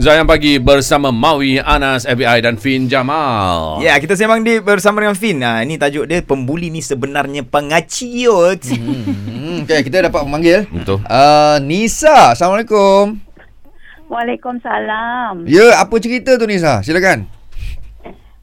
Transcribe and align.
Zayan 0.00 0.24
Pagi 0.24 0.56
bersama 0.56 1.12
Maui, 1.12 1.60
Anas, 1.60 2.08
FBI 2.08 2.40
dan 2.40 2.56
Fin 2.56 2.88
Jamal. 2.88 3.78
Ya, 3.84 4.00
kita 4.00 4.16
sembang 4.16 4.40
di 4.40 4.58
bersama 4.58 5.04
dengan 5.04 5.12
Fin. 5.14 5.38
Ha, 5.44 5.60
ini 5.62 5.76
tajuk 5.76 6.08
dia 6.08 6.24
pembuli 6.24 6.72
ni 6.72 6.80
sebenarnya 6.80 7.44
pengaciut. 7.44 8.64
Hmm, 8.72 9.68
okay, 9.68 9.84
kita 9.84 10.08
dapat 10.08 10.24
memanggil 10.24 10.64
Betul. 10.72 11.04
uh, 11.04 11.60
Nisa. 11.60 12.32
Assalamualaikum. 12.32 13.20
Waalaikumsalam. 14.08 15.44
Ya, 15.44 15.76
apa 15.76 15.94
cerita 16.00 16.40
tu 16.40 16.48
Nisa? 16.48 16.80
Silakan. 16.80 17.28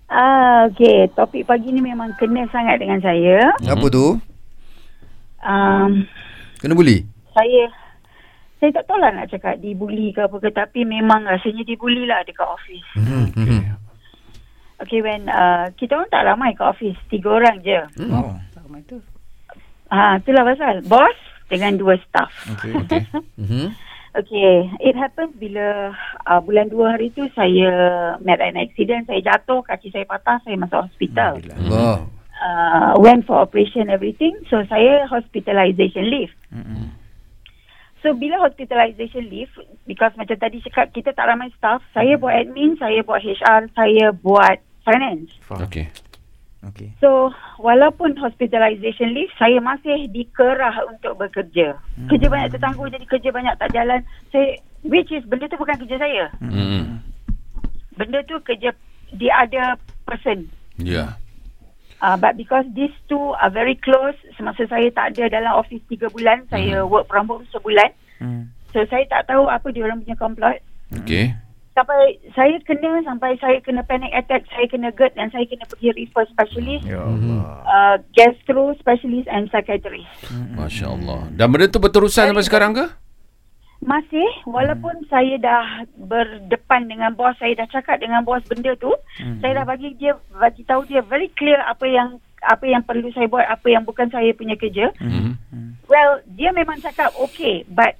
Ah, 0.09 0.69
okey, 0.73 1.13
topik 1.13 1.45
pagi 1.45 1.69
ni 1.69 1.81
memang 1.81 2.13
kena 2.17 2.45
sangat 2.49 2.81
dengan 2.81 2.97
saya. 3.01 3.53
Apa 3.61 3.85
tu? 3.89 4.17
Um, 5.39 6.03
Kena 6.59 6.73
buli? 6.75 7.05
saya 7.29 7.71
saya 8.59 8.75
tak 8.75 8.85
tahu 8.91 8.99
lah 8.99 9.11
nak 9.15 9.31
cakap 9.31 9.55
dibuli 9.63 10.11
ke 10.11 10.27
apa 10.27 10.35
ke 10.35 10.51
tapi 10.51 10.83
memang 10.83 11.23
rasanya 11.23 11.63
dibuli 11.63 12.03
lah 12.03 12.19
dekat 12.27 12.43
office. 12.43 12.87
Hmm. 12.99 13.31
hmm. 13.31 13.63
Okay, 14.79 15.03
when 15.03 15.27
uh, 15.27 15.67
kita 15.75 15.95
orang 15.95 16.11
tak 16.11 16.23
ramai 16.23 16.55
kat 16.55 16.71
office, 16.71 16.99
tiga 17.11 17.35
orang 17.35 17.59
je. 17.63 17.79
Oh. 18.07 18.31
Ha, 19.91 20.21
itulah 20.23 20.43
pasal. 20.47 20.85
Bos 20.87 21.17
dengan 21.51 21.75
dua 21.75 21.99
staff. 22.03 22.31
Okey. 22.55 22.71
Okey. 22.83 23.01
Mhm. 23.43 23.67
Okay, 24.09 24.65
it 24.81 24.97
happens 24.97 25.37
bila 25.37 25.93
uh, 26.25 26.41
bulan 26.41 26.65
dua 26.73 26.97
hari 26.97 27.13
tu 27.13 27.29
saya 27.37 27.69
met 28.25 28.41
an 28.41 28.57
accident, 28.57 29.05
saya 29.05 29.21
jatuh, 29.21 29.61
kaki 29.61 29.93
saya 29.93 30.01
patah, 30.09 30.41
saya 30.41 30.57
masuk 30.57 30.89
hospital. 30.89 31.37
Allah. 31.37 32.09
Uh, 32.39 32.91
went 32.97 33.21
for 33.29 33.37
operation 33.37 33.85
everything, 33.85 34.33
so 34.49 34.65
saya 34.65 35.05
hospitalization 35.05 36.09
leave. 36.09 36.33
Mm-mm. 36.49 36.89
So 37.99 38.15
bila 38.15 38.39
hospitalization 38.39 39.27
leave 39.27 39.51
because 39.83 40.15
macam 40.15 40.39
tadi 40.39 40.63
cakap 40.63 40.95
kita 40.95 41.11
tak 41.11 41.27
ramai 41.27 41.51
staff, 41.55 41.83
saya 41.91 42.15
buat 42.15 42.31
admin, 42.31 42.79
saya 42.79 43.03
buat 43.03 43.19
HR, 43.19 43.67
saya 43.75 44.15
buat 44.15 44.57
finance. 44.87 45.35
Okey. 45.51 45.91
Okey. 46.63 46.95
So 47.03 47.31
walaupun 47.59 48.15
hospitalization 48.19 49.11
leave, 49.11 49.31
saya 49.35 49.59
masih 49.59 50.07
dikerah 50.11 50.79
untuk 50.87 51.19
bekerja. 51.19 51.75
Kerja 52.07 52.27
banyak 52.31 52.55
tertangguh 52.55 52.87
jadi 52.87 53.05
kerja 53.07 53.29
banyak 53.35 53.55
tak 53.59 53.71
jalan. 53.75 53.99
Saya 54.31 54.59
which 54.87 55.11
is 55.11 55.27
benda 55.27 55.51
tu 55.51 55.59
bukan 55.59 55.75
kerja 55.83 55.99
saya. 55.99 56.31
Hmm. 56.39 57.03
Benda 57.99 58.23
tu 58.23 58.39
kerja 58.47 58.71
the 59.11 59.27
other 59.27 59.75
person. 60.07 60.47
Ya. 60.79 61.19
Uh, 61.99 62.15
but 62.15 62.33
because 62.33 62.63
these 62.71 62.95
two 63.05 63.35
are 63.35 63.49
very 63.49 63.75
close, 63.75 64.15
semasa 64.33 64.63
saya 64.65 64.87
tak 64.89 65.13
ada 65.13 65.27
dalam 65.29 65.51
office 65.53 65.83
tiga 65.85 66.07
bulan, 66.07 66.47
saya 66.47 66.81
work 66.83 67.05
from 67.05 67.27
home 67.27 67.43
sebulan. 67.49 67.91
Hmm. 68.17 68.47
So 68.71 68.83
saya 68.85 69.03
tak 69.05 69.27
tahu 69.27 69.45
apa 69.45 69.67
dia 69.69 69.83
orang 69.83 69.99
punya 70.01 70.15
komplot. 70.15 70.59
Okey. 70.95 71.35
sampai 71.69 72.19
saya 72.35 72.59
kena 72.61 72.99
sampai 73.01 73.39
saya 73.39 73.55
kena 73.63 73.79
panic 73.81 74.11
attack 74.11 74.43
saya 74.51 74.67
kena 74.67 74.91
GERD 74.91 75.15
dan 75.15 75.31
saya 75.31 75.47
kena 75.47 75.63
pergi 75.63 75.95
refer 75.95 76.27
specialist 76.27 76.83
Ya 76.83 76.99
Mhm. 76.99 77.07
Allah. 77.07 77.43
uh, 77.63 77.95
gastro 78.11 78.75
specialist 78.75 79.31
and 79.31 79.47
psychiatrist 79.47 80.11
Masya-Allah. 80.59 81.31
Dan 81.31 81.47
benda 81.47 81.71
tu 81.71 81.79
berterusan 81.79 82.35
sampai 82.35 82.43
sekarang 82.43 82.75
ke? 82.75 82.83
Masih 83.79 84.27
walaupun 84.43 84.91
saya 85.07 85.39
dah 85.39 85.87
berdepan 85.95 86.91
dengan 86.91 87.15
bos 87.15 87.31
saya 87.39 87.63
dah 87.63 87.67
cakap 87.71 88.03
dengan 88.03 88.27
bos 88.27 88.43
benda 88.43 88.75
tu 88.75 88.91
saya 89.39 89.63
dah 89.63 89.65
bagi 89.65 89.95
dia 89.95 90.19
bagi 90.35 90.67
tahu 90.67 90.83
dia 90.83 90.99
very 91.07 91.31
clear 91.39 91.63
apa 91.63 91.87
yang 91.87 92.19
apa 92.43 92.65
yang 92.67 92.83
perlu 92.83 93.07
saya 93.15 93.27
buat 93.31 93.47
apa 93.47 93.67
yang 93.67 93.83
bukan 93.83 94.07
saya 94.11 94.31
punya 94.35 94.55
kerja. 94.55 94.91
Hmm. 94.99 95.35
well 95.87 96.19
dia 96.35 96.51
memang 96.51 96.79
cakap 96.83 97.11
okay 97.19 97.63
but 97.71 97.95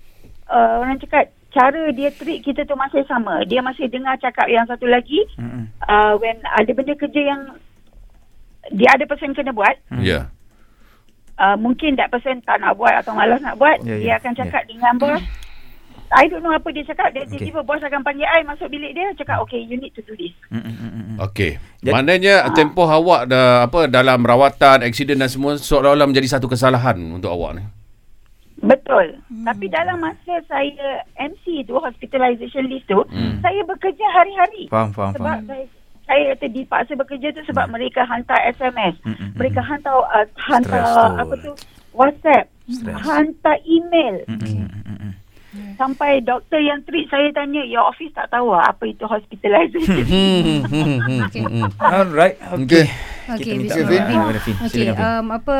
uh, 0.51 0.83
orang 0.83 0.99
cakap 0.99 1.31
cara 1.49 1.89
dia 1.95 2.11
treat 2.11 2.43
kita 2.43 2.67
tu 2.67 2.75
masih 2.75 3.01
sama. 3.07 3.41
Dia 3.47 3.63
masih 3.63 3.87
dengar 3.87 4.19
cakap 4.19 4.51
yang 4.51 4.67
satu 4.67 4.85
lagi 4.85 5.23
Mm-mm. 5.39 5.71
uh, 5.87 6.13
when 6.19 6.37
ada 6.59 6.71
benda 6.75 6.93
kerja 6.93 7.21
yang 7.23 7.41
dia 8.75 8.89
ada 8.93 9.07
person 9.07 9.31
kena 9.31 9.55
buat 9.55 9.79
Ya. 10.03 10.27
uh, 11.39 11.55
mungkin 11.55 11.95
that 11.95 12.11
person 12.11 12.43
tak 12.43 12.59
nak 12.59 12.75
buat 12.75 12.93
atau 12.99 13.15
malas 13.15 13.39
nak 13.39 13.55
buat 13.55 13.79
yeah, 13.81 13.95
ya, 13.95 14.03
dia 14.03 14.13
akan 14.19 14.33
cakap 14.35 14.61
yeah. 14.67 14.69
dengan 14.69 14.93
bos 14.99 15.21
I 16.11 16.25
don't 16.25 16.39
know 16.39 16.49
apa 16.49 16.69
dia 16.69 16.81
cakap 16.83 17.09
dia 17.09 17.21
Okay. 17.21 17.37
tiba-tiba 17.39 17.61
bos 17.61 17.79
akan 17.79 18.01
panggil 18.01 18.25
I 18.25 18.41
masuk 18.41 18.67
bilik 18.67 18.91
dia 18.91 19.13
cakap 19.13 19.41
okay 19.41 19.59
you 19.59 19.75
need 19.75 19.91
to 19.91 20.01
do 20.01 20.13
this 20.13 20.33
Mm-mm, 20.47 20.65
mm-mm. 20.65 21.15
Okey. 21.21 21.61
Jadi- 21.79 21.91
Maknanya 21.91 22.49
tempoh 22.51 22.85
awak 22.85 23.25
dah 23.25 23.63
apa 23.63 23.85
dalam 23.85 24.19
rawatan, 24.19 24.81
aksiden 24.81 25.17
dan 25.17 25.27
semua 25.27 25.55
seolah-olah 25.55 26.05
menjadi 26.05 26.27
satu 26.31 26.45
kesalahan 26.45 26.97
untuk 27.09 27.29
awak 27.29 27.53
ni. 27.53 27.63
betul 28.59 29.15
hmm. 29.23 29.45
tapi 29.45 29.65
dalam 29.67 29.95
masa 29.97 30.35
saya 30.43 30.89
MC 31.15 31.63
tu 31.63 31.77
hospitalization 31.77 32.65
leave 32.65 32.83
tu 32.85 32.99
Hmm. 33.07 33.39
saya 33.39 33.63
bekerja 33.63 34.03
hari-hari 34.09 34.67
Faham, 34.67 34.91
faham, 34.91 35.15
sebab 35.15 35.35
faham. 35.37 35.47
saya 35.47 35.63
saya 36.03 36.21
kata 36.33 36.45
dipaksa 36.49 36.93
bekerja 36.93 37.27
tu 37.31 37.41
sebab 37.45 37.69
mereka 37.69 38.03
hantar 38.03 38.35
SMS 38.51 38.99
Mm-mm, 39.01 39.31
mereka 39.33 39.61
hantar 39.61 39.95
uh, 40.03 40.27
hantar 40.43 40.81
Stress 40.81 41.21
apa 41.21 41.33
tu 41.39 41.51
WhatsApp 41.93 42.45
Stress. 42.67 42.97
hantar 42.99 43.55
email 43.63 44.27
mm-mm. 44.27 44.78
Sampai 45.79 46.19
doktor 46.19 46.59
yang 46.59 46.83
treat 46.83 47.07
saya 47.07 47.31
tanya, 47.31 47.63
your 47.63 47.87
office 47.87 48.11
tak 48.11 48.27
tahu 48.27 48.51
ah 48.51 48.67
apa 48.67 48.83
itu 48.83 49.07
hospitalization. 49.07 50.03
Hmm, 50.03 50.67
hmm, 50.67 50.99
hmm, 51.07 51.23
hmm, 51.31 51.71
Okay. 53.29 53.53
hmm. 53.55 53.69
Kita 53.69 53.73
minta. 53.85 54.21
Okey, 54.65 54.67
Silakan, 54.69 54.97
Fin. 54.97 54.97
um, 54.97 55.25
apa 55.29 55.57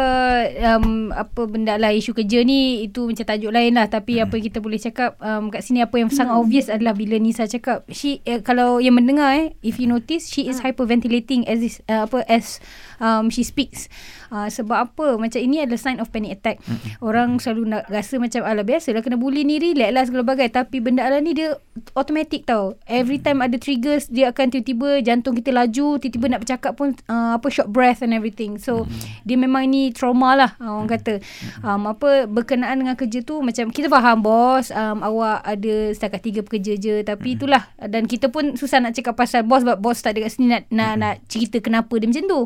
um, 0.73 0.87
apa 1.13 1.41
benda 1.45 1.73
lah 1.77 1.91
isu 1.93 2.17
kerja 2.17 2.41
ni 2.41 2.85
itu 2.85 3.05
macam 3.05 3.25
tajuk 3.25 3.51
lain 3.53 3.77
lah 3.77 3.85
tapi 3.85 4.17
Hmm. 4.19 4.25
apa 4.25 4.33
yang 4.41 4.45
kita 4.49 4.59
boleh 4.59 4.79
cakap 4.81 5.15
um, 5.21 5.53
kat 5.53 5.61
sini 5.61 5.79
apa 5.85 5.95
yang 5.95 6.09
sangat 6.09 6.33
obvious 6.35 6.67
adalah 6.67 6.97
bila 6.97 7.15
Nisa 7.21 7.45
cakap 7.45 7.85
she 7.93 8.19
eh, 8.25 8.41
kalau 8.41 8.81
yang 8.81 8.97
mendengar 8.97 9.31
eh 9.37 9.53
if 9.61 9.77
you 9.77 9.85
notice 9.85 10.27
she 10.27 10.49
is 10.49 10.59
hyperventilating 10.59 11.45
as 11.45 11.61
this, 11.61 11.77
uh, 11.87 12.09
apa 12.09 12.25
as 12.25 12.57
um, 12.99 13.31
she 13.31 13.41
speaks. 13.41 13.87
Uh, 14.29 14.45
sebab 14.45 14.91
apa? 14.91 15.17
Macam 15.17 15.41
ini 15.41 15.65
adalah 15.65 15.81
sign 15.81 15.97
of 15.97 16.13
panic 16.13 16.37
attack. 16.37 16.61
Orang 17.01 17.41
selalu 17.41 17.73
nak 17.73 17.89
rasa 17.89 18.21
macam 18.21 18.45
ala 18.45 18.61
biasalah 18.61 19.01
kena 19.01 19.17
bully 19.17 19.41
ni 19.41 19.57
relax 19.57 19.89
lah 19.89 20.03
segala 20.05 20.23
bagai 20.27 20.53
tapi 20.53 20.77
benda 20.83 21.01
ala 21.01 21.17
ni 21.17 21.33
dia 21.33 21.57
automatic 21.97 22.45
tau. 22.45 22.77
Every 22.85 23.17
time 23.17 23.41
ada 23.41 23.57
triggers 23.57 24.05
dia 24.11 24.29
akan 24.29 24.53
tiba-tiba 24.53 25.01
jantung 25.01 25.33
kita 25.33 25.49
laju, 25.49 25.97
tiba-tiba 25.97 26.25
nak 26.29 26.45
bercakap 26.45 26.77
pun 26.77 26.93
uh, 27.09 27.41
apa 27.41 27.47
short 27.59 27.75
breath 27.75 27.99
and 27.99 28.15
everything. 28.15 28.55
So 28.55 28.87
dia 29.27 29.35
memang 29.35 29.67
ini 29.67 29.91
trauma 29.91 30.39
lah 30.39 30.51
uh, 30.63 30.79
orang 30.79 30.95
kata. 30.95 31.19
Um, 31.59 31.91
apa 31.91 32.23
berkenaan 32.31 32.79
dengan 32.79 32.95
kerja 32.95 33.19
tu 33.19 33.43
macam 33.43 33.67
kita 33.67 33.91
faham 33.91 34.23
bos 34.23 34.71
um, 34.71 35.03
awak 35.03 35.43
ada 35.43 35.91
setakat 35.91 36.23
tiga 36.23 36.39
pekerja 36.39 36.79
je 36.79 36.95
tapi 37.03 37.35
itulah 37.35 37.67
dan 37.83 38.07
kita 38.07 38.31
pun 38.31 38.55
susah 38.55 38.79
nak 38.79 38.95
cakap 38.95 39.19
pasal 39.19 39.43
bos 39.43 39.67
sebab 39.67 39.75
bos 39.83 39.99
tak 39.99 40.15
ada 40.15 40.23
kat 40.23 40.31
sini 40.31 40.47
nak 40.55 40.63
nak, 40.71 40.91
nak 40.95 41.15
cerita 41.27 41.59
kenapa 41.59 41.91
dia 41.99 42.07
macam 42.07 42.25
tu. 42.31 42.41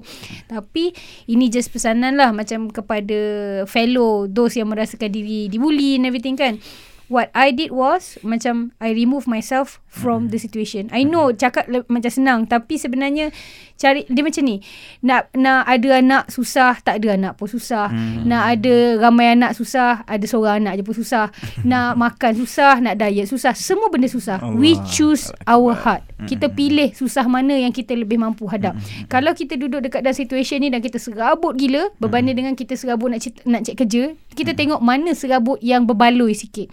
Tapi 0.49 0.89
ini 1.29 1.45
just 1.53 1.69
pesanan 1.69 2.17
lah 2.17 2.33
macam 2.33 2.73
kepada 2.73 3.19
fellow 3.69 4.25
those 4.25 4.57
yang 4.57 4.73
merasakan 4.73 5.13
diri 5.13 5.45
dibuli 5.45 6.01
and 6.01 6.09
everything 6.09 6.33
kan. 6.33 6.57
What 7.11 7.29
I 7.35 7.53
did 7.53 7.75
was 7.75 8.17
macam 8.25 8.73
I 8.79 8.95
remove 8.95 9.27
myself 9.27 9.82
from 9.93 10.33
the 10.33 10.41
situation. 10.41 10.89
I 10.89 11.05
know 11.05 11.29
cakap 11.29 11.69
le- 11.69 11.85
macam 11.85 12.09
senang 12.09 12.39
tapi 12.49 12.81
sebenarnya 12.81 13.29
cari 13.77 14.09
dia 14.09 14.25
macam 14.25 14.43
ni. 14.43 14.57
Nak 15.05 15.37
nak 15.37 15.69
ada 15.69 16.01
anak 16.01 16.33
susah, 16.33 16.81
tak 16.81 16.97
ada 17.05 17.13
anak 17.13 17.37
pun 17.37 17.45
susah. 17.45 17.93
Hmm. 17.93 18.25
Nak 18.25 18.43
ada 18.57 18.75
ramai 18.97 19.37
anak 19.37 19.53
susah, 19.53 20.01
ada 20.09 20.25
seorang 20.25 20.65
anak 20.65 20.81
je 20.81 20.83
pun 20.83 20.97
susah. 20.97 21.29
nak 21.69 21.93
makan 21.93 22.33
susah, 22.33 22.81
nak 22.81 22.97
diet 22.97 23.29
susah. 23.29 23.53
Semua 23.53 23.93
benda 23.93 24.09
susah. 24.09 24.41
We 24.57 24.73
Allah. 24.73 24.89
choose 24.89 25.29
our 25.45 25.77
heart. 25.77 26.01
Kita 26.23 26.49
pilih 26.49 26.95
susah 26.95 27.27
mana 27.27 27.53
yang 27.53 27.75
kita 27.75 27.93
lebih 27.93 28.15
mampu 28.15 28.47
hadap. 28.47 28.73
Kalau 29.11 29.35
kita 29.35 29.59
duduk 29.59 29.83
dekat 29.83 30.01
dalam 30.01 30.15
situation 30.15 30.63
ni 30.63 30.71
dan 30.71 30.79
kita 30.79 30.97
serabut 30.97 31.53
gila 31.59 31.91
berbanding 31.99 32.39
dengan 32.39 32.53
kita 32.55 32.79
serabut 32.79 33.11
nak 33.11 33.19
cek, 33.21 33.43
nak 33.43 33.67
cek 33.67 33.75
kerja, 33.83 34.15
kita 34.33 34.55
tengok 34.55 34.79
mana 34.79 35.11
serabut 35.11 35.59
yang 35.59 35.83
berbaloi 35.83 36.31
sikit. 36.31 36.71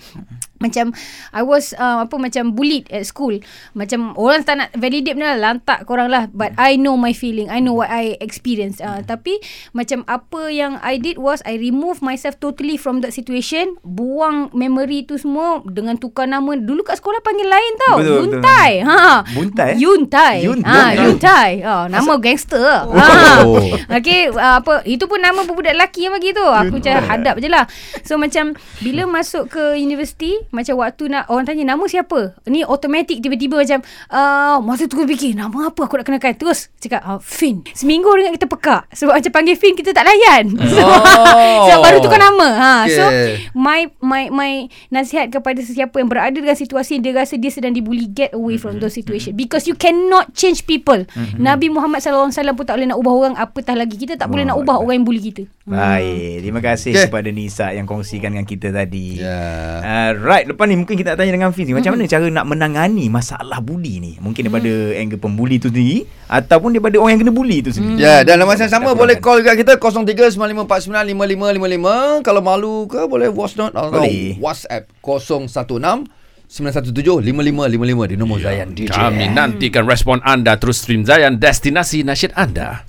Macam 0.60 0.92
I 1.32 1.40
was 1.40 1.72
uh, 1.80 2.04
apa 2.04 2.20
macam 2.20 2.52
bullied 2.52 2.84
at 2.92 3.08
school. 3.08 3.40
Macam 3.72 4.12
orang 4.20 4.44
tak 4.44 4.60
nak 4.60 4.68
validate 4.76 5.16
benda 5.16 5.32
lah, 5.32 5.56
lantak 5.56 5.88
korang 5.88 6.12
lah. 6.12 6.28
But 6.28 6.52
I 6.60 6.76
know 6.76 7.00
my 7.00 7.16
feeling. 7.16 7.48
I 7.48 7.64
know 7.64 7.72
what 7.72 7.88
I 7.88 8.20
experience. 8.20 8.76
Uh, 8.76 9.00
tapi 9.00 9.40
macam 9.72 10.04
apa 10.04 10.52
yang 10.52 10.76
I 10.84 11.00
did 11.00 11.16
was 11.16 11.40
I 11.48 11.56
remove 11.56 12.04
myself 12.04 12.36
totally 12.44 12.76
from 12.76 13.00
that 13.00 13.16
situation. 13.16 13.80
Buang 13.80 14.52
memory 14.52 15.08
tu 15.08 15.16
semua 15.16 15.64
dengan 15.64 15.96
tukar 15.96 16.28
nama. 16.28 16.52
Dulu 16.52 16.84
kat 16.84 17.00
sekolah 17.00 17.24
panggil 17.24 17.48
lain 17.48 17.72
tau. 17.88 17.96
Betul, 17.96 18.12
betul. 18.12 18.20
Yuntai. 18.20 18.72
Ha. 18.84 19.00
Buntai, 19.32 19.68
eh? 19.72 19.76
Yuntai. 19.80 20.36
Yuntai. 20.44 20.92
Ha, 20.92 21.04
Yuntai. 21.08 21.50
Ha, 21.64 21.74
nama 21.88 22.12
gangster. 22.20 22.84
Oh. 22.84 23.00
Ha. 23.00 23.96
Okay, 23.96 24.28
uh, 24.28 24.60
apa 24.60 24.84
itu 24.84 25.08
pun 25.08 25.24
nama 25.24 25.40
budak 25.40 25.72
lelaki 25.72 26.04
yang 26.04 26.12
bagi 26.20 26.36
tu. 26.36 26.44
Aku 26.44 26.76
macam 26.76 27.00
hadap 27.00 27.40
je 27.40 27.48
lah. 27.48 27.64
So 28.04 28.20
macam 28.20 28.52
bila 28.84 29.08
masuk 29.08 29.48
ke 29.56 29.80
universiti, 29.80 30.36
Macam 30.50 30.74
waktu 30.78 31.08
nak 31.08 31.30
Orang 31.30 31.46
tanya 31.46 31.74
nama 31.74 31.84
siapa? 31.86 32.38
Ni 32.46 32.62
automatic 32.62 33.22
tiba-tiba 33.22 33.62
macam 33.62 33.80
uh, 34.10 34.58
Masa 34.60 34.86
tu 34.86 34.98
aku 34.98 35.06
fikir 35.06 35.34
Nama 35.34 35.70
apa 35.70 35.80
aku 35.86 35.94
nak 35.96 36.06
kenakan 36.06 36.34
Terus 36.36 36.70
cakap 36.76 37.02
uh, 37.02 37.18
Fin 37.18 37.62
Seminggu 37.70 38.10
dengan 38.14 38.34
kita 38.34 38.46
pekak 38.46 38.90
Sebab 38.92 39.16
macam 39.16 39.32
panggil 39.32 39.54
Fin 39.54 39.74
Kita 39.74 39.90
tak 39.90 40.04
layan. 40.04 40.44
So, 40.70 40.82
Oh. 41.30 41.66
Sebab 41.66 41.80
baru 41.82 41.98
tukar 42.00 42.20
nama. 42.20 42.48
Ha. 42.56 42.72
So 42.86 43.02
Okay. 43.10 43.50
my 43.52 43.90
my 43.98 44.30
my 44.30 44.50
nasihat 44.88 45.28
kepada 45.28 45.58
sesiapa 45.60 45.92
yang 45.98 46.06
berada 46.06 46.32
dengan 46.32 46.54
situasi 46.54 47.02
dia 47.02 47.10
rasa 47.12 47.34
dia 47.36 47.50
sedang 47.50 47.74
dibuli 47.74 48.06
get 48.06 48.30
away 48.32 48.54
from 48.56 48.78
those 48.78 48.94
situation. 48.94 49.34
Because 49.34 49.66
you 49.66 49.74
cannot 49.74 50.32
change 50.32 50.64
people. 50.64 51.04
Nabi 51.36 51.68
Muhammad 51.68 52.00
sallallahu 52.00 52.30
alaihi 52.30 52.38
wasallam 52.38 52.56
pun 52.56 52.64
tak 52.66 52.74
boleh 52.78 52.88
nak 52.90 52.98
ubah 52.98 53.12
orang 53.12 53.34
apatah 53.36 53.74
lagi. 53.74 53.96
Kita 53.98 54.14
tak 54.16 54.30
boleh 54.30 54.44
nak 54.46 54.56
ubah 54.58 54.78
orang 54.78 55.02
yang 55.02 55.06
bully 55.06 55.22
kita. 55.22 55.44
Baik, 55.70 56.42
terima 56.42 56.58
kasih 56.58 56.90
Okay. 56.90 57.06
kepada 57.06 57.30
Nisa 57.30 57.70
yang 57.70 57.86
kongsikan 57.86 58.34
dengan 58.34 58.42
kita 58.42 58.74
tadi. 58.74 59.22
Ya. 59.22 59.38
Uh, 59.78 60.18
right, 60.26 60.50
lepas 60.50 60.66
ni 60.66 60.74
mungkin 60.74 60.98
kita 60.98 61.14
nak 61.14 61.22
tanya 61.22 61.30
dengan 61.30 61.54
Fiz 61.54 61.62
ni, 61.62 61.78
macam 61.78 61.94
mana 61.94 62.10
cara 62.10 62.26
nak 62.26 62.42
menangani 62.42 63.06
masalah 63.06 63.62
buli 63.62 64.02
ni? 64.02 64.12
Mungkin 64.18 64.50
daripada 64.50 64.66
angle 64.98 65.22
pembuli 65.22 65.62
tu 65.62 65.70
sendiri 65.70 66.10
ataupun 66.26 66.74
daripada 66.74 66.98
orang 66.98 67.14
yang 67.14 67.22
kena 67.22 67.34
buli 67.34 67.62
tu 67.62 67.70
sendiri. 67.70 68.02
Ya, 68.02 68.26
dan 68.26 68.42
dalam 68.42 68.50
masa 68.50 68.66
yang 68.66 68.82
sama 68.82 68.98
boleh 68.98 69.22
call 69.22 69.46
juga 69.46 69.54
kita 69.54 69.78
0395495555. 69.78 72.26
Kalau 72.26 72.42
malu 72.42 72.90
ke 72.90 73.06
boleh 73.06 73.30
voice 73.30 73.54
note 73.54 73.70
atau 73.76 73.92
Boleh. 73.94 74.34
WhatsApp 74.42 74.90
016 75.04 76.10
917 76.50 77.22
5555 77.30 78.10
di 78.10 78.16
nombor 78.18 78.42
Zayan 78.42 78.74
DJ. 78.74 78.90
Kami 78.90 79.30
nantikan 79.30 79.86
respon 79.86 80.18
anda 80.26 80.58
terus 80.58 80.82
stream 80.82 81.06
Zayan 81.06 81.38
destinasi 81.38 82.02
nasyid 82.02 82.34
anda. 82.34 82.82